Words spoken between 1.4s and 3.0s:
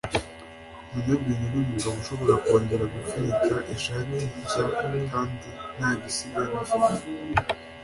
numugabo ushobora kongera